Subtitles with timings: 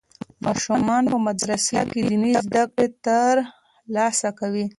[0.43, 4.65] ماشومان په مدرسه کې دیني زده کړې ترلاسه کوي.